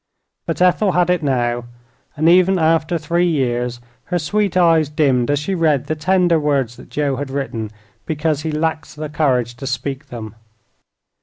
[0.47, 1.65] But Ethel had it now,
[2.17, 6.75] and even after three years her sweet eyes dimmed as she read the tender words
[6.77, 7.69] that Joe had written
[8.07, 10.33] because he lacked the courage to speak them.